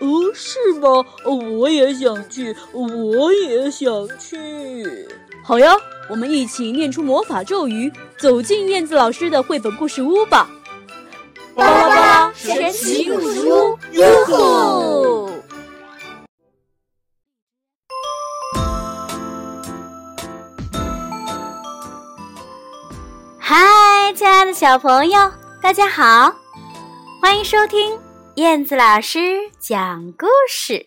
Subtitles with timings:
[0.00, 1.04] 哦，是吗？
[1.24, 5.08] 我也想去，我也想去。
[5.44, 5.74] 好呀，
[6.08, 10.48] 我们一起念出魔法咒语，走进燕子老师的绘本故事屋吧。
[11.54, 15.30] 巴拉巴拉神奇故事屋，哟吼！
[23.38, 26.34] 嗨，亲爱的小朋友，大家好，
[27.20, 27.98] 欢迎收听
[28.36, 30.86] 燕子老师讲故事。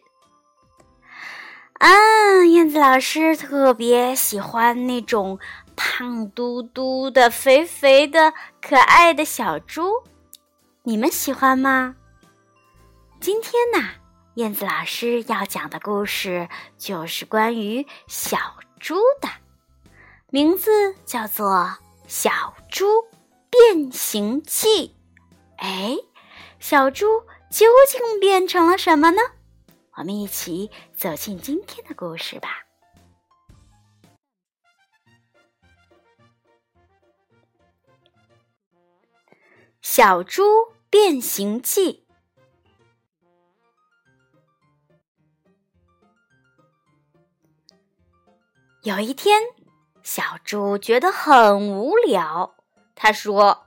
[1.73, 5.37] 啊，燕子老师特别喜欢那种
[5.75, 10.01] 胖嘟嘟的、肥肥的、可爱的小猪。
[10.81, 11.95] 你们喜欢吗？
[13.19, 13.89] 今天呢，
[14.33, 18.37] 燕子老师要讲的故事就是关于小
[18.79, 19.29] 猪的，
[20.31, 21.47] 名字叫做
[22.07, 22.87] 《小猪
[23.51, 24.67] 变形记》。
[25.57, 25.95] 哎，
[26.59, 27.05] 小猪
[27.55, 29.21] 究竟变成了什么呢？
[29.93, 32.65] 我们一起走进今天的故事吧。
[39.81, 40.43] 小猪。
[40.87, 42.07] 变形记。
[48.83, 49.41] 有一天，
[50.01, 52.55] 小猪觉得很无聊。
[52.95, 53.64] 他说：“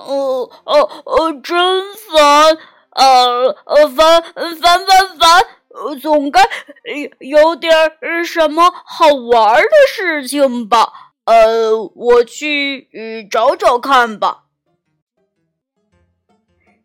[0.00, 2.58] 哦哦哦，真烦！
[2.90, 5.46] 呃呃，烦烦烦烦！
[6.00, 6.42] 总该
[7.20, 7.72] 有点
[8.24, 11.12] 什么好玩的事情吧？
[11.24, 12.88] 呃，我去
[13.30, 14.44] 找找看吧。”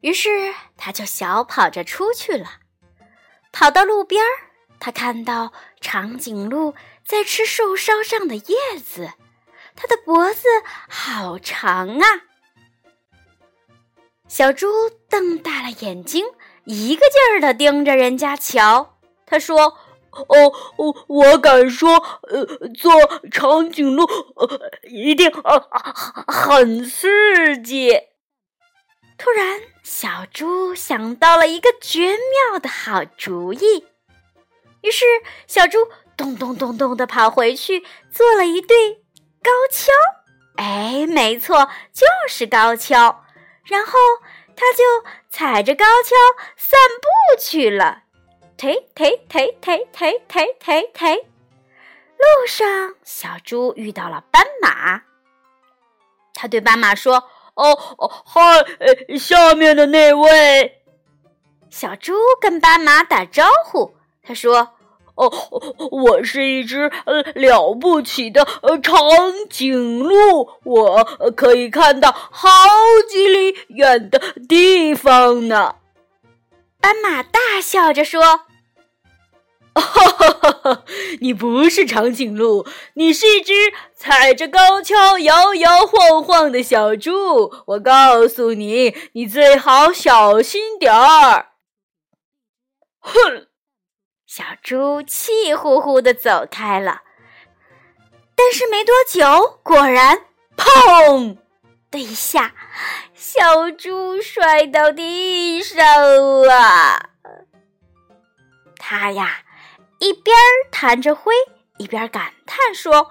[0.02, 2.46] 于是，他就小跑着出去了。
[3.52, 4.30] 跑到路边儿，
[4.80, 5.52] 他看到
[5.82, 9.14] 长颈鹿在吃树梢上的叶子，
[9.76, 10.48] 它的脖子
[10.88, 12.06] 好长啊！
[14.28, 14.68] 小猪
[15.10, 16.26] 瞪大了眼睛，
[16.66, 18.98] 一个劲儿的盯着人家瞧。
[19.26, 19.78] 他说
[20.12, 22.92] ：“哦哦，我敢说，呃，做
[23.32, 25.70] 长颈鹿，呃，一定呃
[26.28, 27.92] 很刺激。”
[29.18, 33.86] 突然，小猪想到了一个绝妙的好主意。
[34.82, 35.06] 于是，
[35.48, 35.88] 小猪
[36.18, 38.96] 咚咚咚咚的跑回去，做了一对
[39.42, 39.92] 高跷。
[40.58, 43.25] 哎，没错，就是高跷。
[43.66, 43.92] 然后，
[44.56, 44.84] 他就
[45.30, 46.16] 踩着高跷
[46.56, 48.04] 散步去了。
[48.58, 51.16] 忒忒忒忒忒忒忒忒。
[52.18, 55.04] 路上，小猪遇到了斑马。
[56.34, 57.30] 他对斑马说。
[57.56, 60.84] 哦哦，嗨，下面的那位
[61.70, 64.75] 小猪跟斑马打招呼，他说
[65.16, 65.32] ：“哦，
[65.92, 68.98] 我是一只呃了不起的呃长
[69.50, 71.04] 颈鹿，我
[71.36, 72.50] 可以看到好
[73.10, 75.76] 几里远的地方呢。”
[76.82, 78.42] 斑马大笑着说。
[79.76, 80.84] 哈哈哈哈！
[81.20, 83.52] 你不是长颈鹿，你是一只
[83.94, 87.52] 踩着高跷摇摇晃晃的小猪。
[87.68, 91.48] 我告诉你，你最好小心点儿。
[93.00, 93.48] 哼！
[94.36, 97.04] 小猪气呼呼的走开了。
[98.36, 100.26] 但是没多久，果然，
[100.58, 101.38] 砰
[101.90, 102.54] 的一下，
[103.14, 105.82] 小猪摔到地上
[106.42, 107.12] 了。
[108.78, 109.40] 他呀。
[110.00, 110.36] 一边
[110.70, 111.32] 弹着灰，
[111.78, 113.10] 一边感叹说：“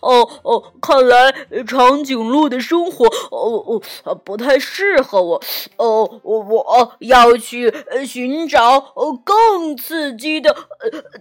[0.00, 1.32] 哦哦，看来
[1.66, 5.42] 长颈鹿的生活哦哦不太适合我。
[5.76, 7.72] 哦，我我要去
[8.06, 8.80] 寻找
[9.24, 10.56] 更刺激的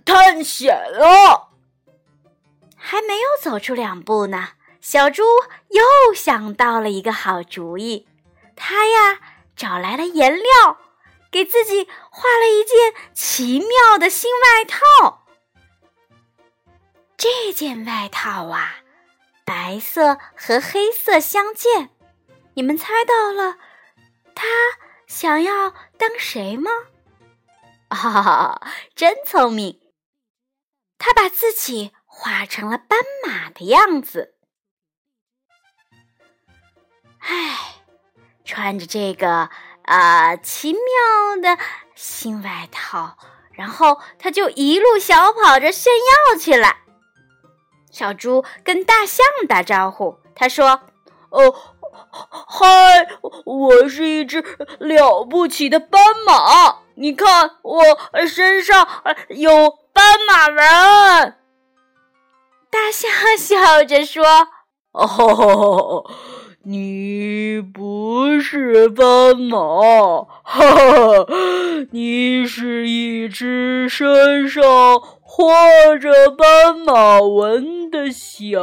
[0.05, 1.49] 探险了。”
[2.75, 4.49] 还没有走出两步呢，
[4.81, 5.23] 小猪
[5.69, 8.07] 又想到了一个好主意。
[8.55, 9.19] 他呀，
[9.55, 10.77] 找来了颜料。
[11.31, 15.25] 给自己画了一件奇妙的新外套。
[17.19, 18.77] 这件外套啊，
[19.43, 21.89] 白色和黑色相间。
[22.53, 23.57] 你们猜到了，
[24.33, 24.47] 他
[25.05, 26.71] 想要当谁吗？
[27.89, 28.61] 哈、 哦、哈，
[28.95, 29.81] 真聪明！
[30.97, 34.35] 他把自己画成了斑马的样子。
[37.19, 37.81] 唉，
[38.45, 39.49] 穿着这个。
[39.83, 41.61] 啊，奇妙的
[41.95, 43.17] 新外套
[43.51, 45.91] 然后他就一路小跑着炫
[46.31, 46.77] 耀去了。
[47.91, 50.81] 小猪跟大象打招呼，他说
[51.29, 51.53] ：“哦，
[52.11, 53.07] 嗨，
[53.45, 54.43] 我是一只
[54.79, 57.83] 了不起的斑马，你看我
[58.27, 58.87] 身上
[59.29, 61.35] 有斑马纹。”
[62.71, 64.25] 大象笑着说
[64.93, 66.09] ：“哦。”
[66.69, 69.57] 你不是斑马，
[70.43, 71.25] 哈哈，
[71.89, 74.63] 你是一只身上
[75.19, 78.59] 画着斑马纹的小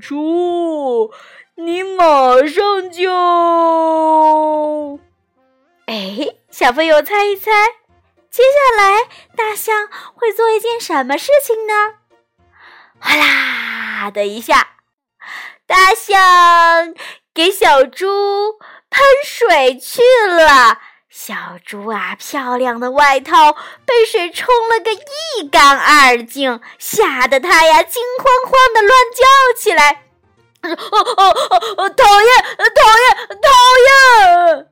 [0.00, 1.10] 猪，
[1.56, 4.98] 你马上就……
[5.84, 7.50] 哎，小朋友猜一猜，
[8.30, 8.96] 接下来
[9.36, 11.96] 大象会做一件什么事情呢？
[12.98, 14.68] 哗啦的一下，
[15.66, 16.94] 大象。
[17.34, 18.06] 给小猪
[18.90, 21.34] 喷水去了，小
[21.64, 23.52] 猪啊，漂亮的外套
[23.86, 29.24] 被水冲了个一干二净，吓得它呀惊慌慌的乱叫
[29.58, 30.04] 起来
[30.62, 30.70] ：“哦
[31.16, 31.36] 哦
[31.78, 33.48] 哦，讨厌，讨厌，讨
[34.56, 34.68] 厌！”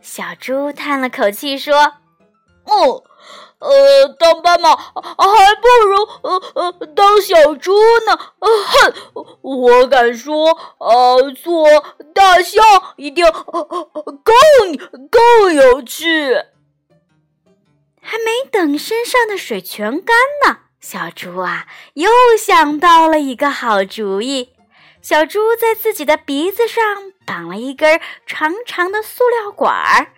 [0.00, 1.74] 小猪叹了口气说
[2.66, 3.02] ：“哦。”
[3.58, 7.72] 呃，当斑马还不如呃呃当小猪
[8.06, 8.18] 呢。
[8.40, 8.94] 哼，
[9.40, 11.66] 我敢说，呃，做
[12.12, 12.64] 大象
[12.96, 14.28] 一定更
[15.08, 16.34] 更有趣。
[18.00, 24.54] 还没等身上的水全干呢，小猪啊又想到了一个好主意。
[25.00, 26.82] 小猪在自己的鼻子上
[27.24, 30.12] 绑了一根长长的塑料管儿。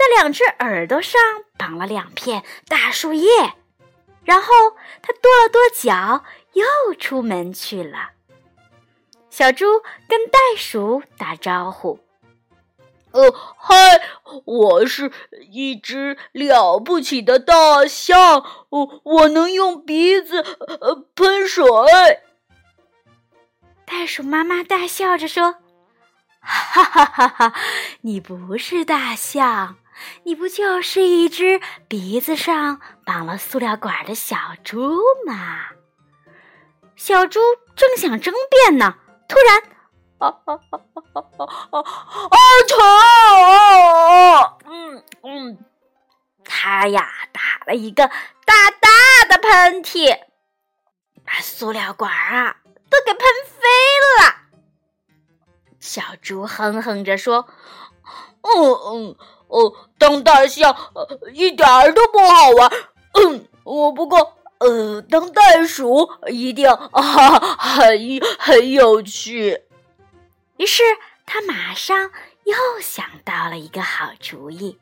[0.00, 1.20] 在两只耳朵上
[1.58, 3.28] 绑了两片大树叶，
[4.24, 4.46] 然后
[5.02, 6.24] 他跺了跺脚，
[6.54, 8.12] 又出门去了。
[9.28, 12.00] 小猪跟袋鼠打招呼
[13.12, 13.74] ：“呃，嗨，
[14.46, 15.12] 我是
[15.50, 21.62] 一只了不起的大象，我我能用鼻子呃喷水。”
[23.84, 25.56] 袋鼠妈妈大笑着说
[26.40, 27.54] ：“哈哈哈哈，
[28.00, 29.76] 你不是大象。”
[30.24, 35.66] 你不就是一只鼻子上绑了塑料管的小猪吗？
[36.96, 37.40] 小猪
[37.74, 39.62] 正想争辩呢，突然，
[40.18, 40.80] 啊啊啊啊
[41.14, 41.24] 啊
[41.70, 41.82] 啊啊！
[42.68, 42.78] 疼！
[44.66, 45.64] 嗯嗯，
[46.44, 48.06] 他呀打了一个
[48.44, 48.90] 大大
[49.30, 50.20] 的喷嚏，
[51.24, 52.58] 把塑料管啊
[52.90, 53.66] 都给喷飞
[54.18, 54.36] 了。
[55.80, 57.48] 小猪哼哼着说
[58.42, 59.16] ：“嗯嗯。”
[59.50, 62.72] 哦，当大象呃一点儿都不好玩。
[63.14, 69.64] 嗯，我不过呃，当袋鼠一定啊很很有趣。
[70.58, 70.82] 于是
[71.26, 72.10] 他马上
[72.44, 74.78] 又想到了一个好主意。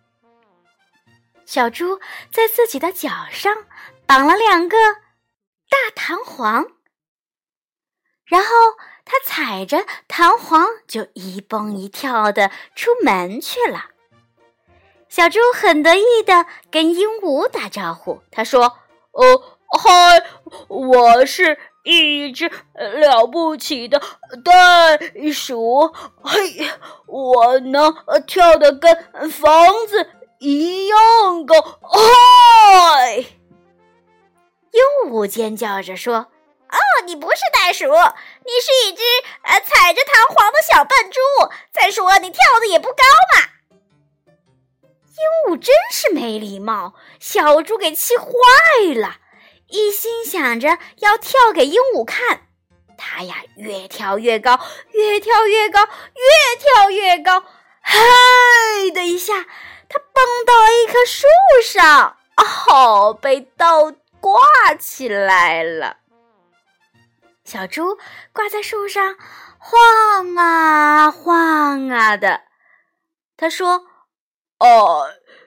[1.46, 1.98] 小猪
[2.30, 3.56] 在自己的脚上
[4.04, 4.76] 绑了两个
[5.70, 6.66] 大弹簧，
[8.26, 8.48] 然后
[9.04, 13.86] 他踩着弹簧就一蹦一跳的出门去了。
[15.08, 18.78] 小猪很得意的跟鹦鹉打招呼，他说
[19.12, 19.42] ：“呃，
[19.78, 20.22] 嗨，
[20.68, 24.00] 我是一只了不起的
[24.44, 24.98] 袋
[25.32, 26.70] 鼠，嘿，
[27.06, 27.94] 我能
[28.26, 28.94] 跳得跟
[29.30, 30.10] 房子
[30.40, 33.16] 一样高。”嗨！
[34.70, 36.16] 鹦鹉尖叫着说
[36.68, 39.02] ：“哦，你不是袋鼠，你是一只
[39.42, 41.18] 呃踩着弹簧的小笨猪。
[41.72, 43.02] 再说，你跳的也不高
[43.34, 43.47] 嘛。”
[45.18, 48.24] 鹦鹉真是没礼貌，小猪给气坏
[48.94, 49.16] 了，
[49.66, 52.42] 一心想着要跳给鹦鹉看。
[52.96, 54.60] 它呀，越跳越高，
[54.92, 57.44] 越跳越高，越跳越高。
[57.82, 59.44] 嘿的一下，
[59.88, 61.26] 它蹦到了一棵树
[61.64, 64.40] 上，哦，被倒挂
[64.78, 65.96] 起来了。
[67.44, 67.98] 小猪
[68.32, 69.16] 挂在树上，
[69.58, 72.42] 晃啊晃啊的。
[73.36, 73.84] 他说。
[74.58, 74.68] 啊！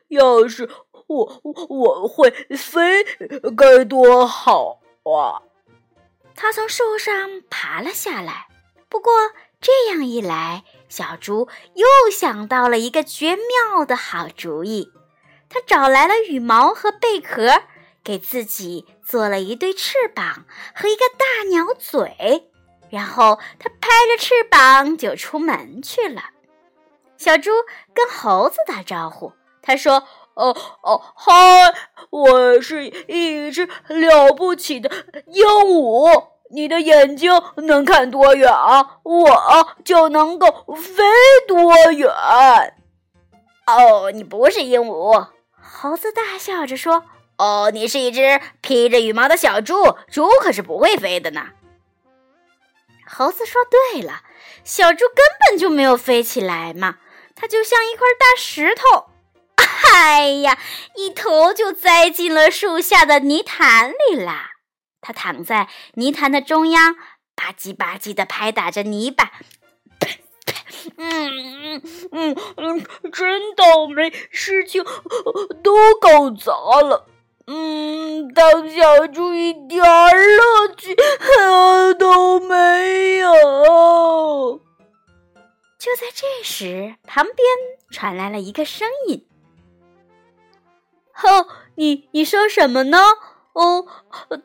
[0.08, 0.70] 要是
[1.08, 3.04] 我我我会飞，
[3.56, 5.40] 该多好啊！
[6.36, 8.48] 他从树上爬了下来。
[8.90, 9.14] 不过
[9.62, 14.92] 这样一来，小猪又想到了一个绝妙的好主意。
[15.48, 17.64] 他找来了羽毛和贝壳，
[18.04, 22.50] 给自己做了一对翅膀和一个大鸟嘴，
[22.90, 26.22] 然后他拍着翅膀就出门去了。
[27.22, 27.52] 小猪
[27.94, 31.72] 跟猴子打招呼，他说：“哦哦，嗨，
[32.10, 34.90] 我是一只了不起的
[35.28, 36.30] 鹦鹉。
[36.50, 38.52] 你的眼睛能看多远，
[39.04, 41.04] 我就能够飞
[41.48, 42.10] 多远。”
[43.68, 45.28] 哦，你不是鹦鹉，
[45.62, 47.04] 猴子大笑着说
[47.38, 49.76] ：“哦，你是一只披着羽毛的小猪，
[50.10, 51.50] 猪可是不会飞的呢。
[53.08, 53.62] 猴子说
[53.94, 54.24] ：“对了，
[54.64, 56.96] 小猪根本就没有飞起来嘛，
[57.42, 59.08] 它就像一块大石头，
[59.92, 60.60] 哎呀，
[60.96, 64.52] 一头就栽进了树下的泥潭里啦。
[65.02, 66.94] 它躺在泥潭的中央，
[67.36, 69.32] 吧唧吧唧的拍打着泥巴。
[70.98, 71.82] 嗯
[72.12, 74.86] 嗯嗯，真倒霉，事情
[75.64, 77.08] 都搞砸了。”
[77.48, 80.96] 嗯，当小猪一点乐趣
[81.98, 84.62] 都没有。
[85.82, 87.36] 就在这时，旁边
[87.90, 89.26] 传来了一个声音
[91.12, 93.00] ：“哼，你你说什么呢？”
[93.54, 93.88] 哦，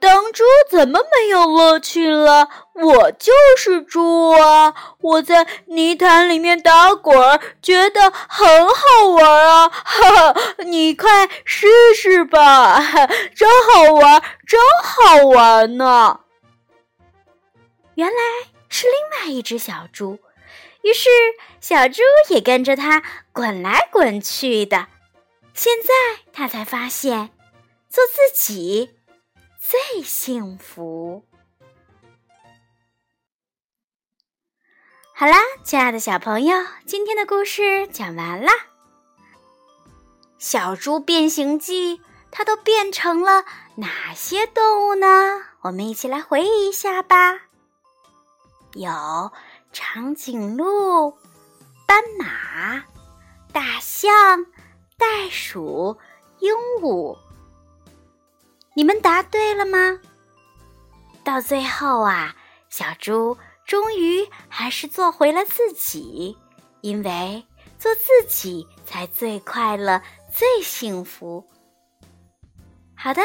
[0.01, 2.49] 当猪怎么没有乐趣了？
[2.73, 4.75] 我就是猪啊！
[5.01, 7.15] 我在泥潭里面打滚，
[7.61, 9.69] 觉得很好玩啊！
[9.69, 12.81] 哈哈，你快试试吧，
[13.37, 16.21] 真好玩，真好玩呢！
[17.95, 18.15] 原来
[18.69, 20.19] 是另外一只小猪，
[20.87, 21.11] 于是
[21.61, 22.01] 小猪
[22.31, 23.03] 也跟着它
[23.33, 24.87] 滚来滚去的。
[25.53, 27.31] 现在它才发现，
[27.89, 28.95] 做自己。
[29.59, 31.25] 最幸福。
[35.13, 38.53] 好啦，亲爱的小朋友，今天的故事讲完啦。
[40.39, 42.01] 小猪变形记，
[42.31, 43.45] 它都变成了
[43.79, 45.43] 哪些动物呢？
[45.63, 47.41] 我们一起来回忆一下吧。
[48.75, 49.33] 有
[49.79, 51.11] 长颈鹿、
[51.87, 52.83] 斑马、
[53.53, 54.47] 大象、
[54.97, 55.99] 袋鼠、
[56.39, 57.19] 鹦鹉。
[58.73, 60.01] 你们答对了吗？
[61.23, 62.35] 到最后啊，
[62.71, 66.39] 小猪终于还是做回了自己，
[66.81, 67.45] 因为
[67.79, 70.01] 做自己才最快乐、
[70.33, 71.47] 最幸福。
[72.95, 73.21] 好的，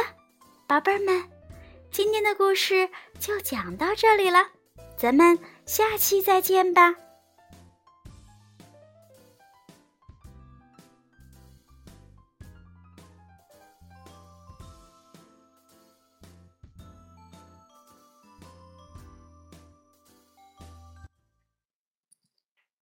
[0.67, 1.23] 宝贝儿们，
[1.91, 2.89] 今天的故事
[3.21, 4.49] 就讲到这里了，
[5.01, 6.93] 咱们下期再见吧。